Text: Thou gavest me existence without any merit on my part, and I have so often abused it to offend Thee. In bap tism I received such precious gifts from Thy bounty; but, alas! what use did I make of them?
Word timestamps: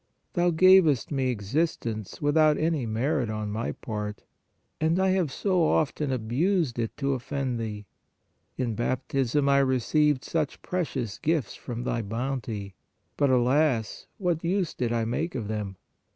Thou 0.33 0.49
gavest 0.49 1.11
me 1.11 1.29
existence 1.29 2.19
without 2.23 2.57
any 2.57 2.87
merit 2.87 3.29
on 3.29 3.51
my 3.51 3.71
part, 3.73 4.23
and 4.79 4.97
I 4.99 5.09
have 5.09 5.31
so 5.31 5.61
often 5.63 6.11
abused 6.11 6.79
it 6.79 6.97
to 6.97 7.13
offend 7.13 7.59
Thee. 7.59 7.85
In 8.57 8.73
bap 8.73 9.07
tism 9.09 9.47
I 9.47 9.59
received 9.59 10.23
such 10.25 10.63
precious 10.63 11.19
gifts 11.19 11.53
from 11.53 11.83
Thy 11.83 12.01
bounty; 12.01 12.73
but, 13.15 13.29
alas! 13.29 14.07
what 14.17 14.43
use 14.43 14.73
did 14.73 14.91
I 14.91 15.05
make 15.05 15.35
of 15.35 15.47
them? 15.47 15.75